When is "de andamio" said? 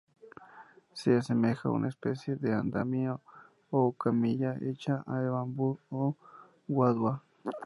2.35-3.21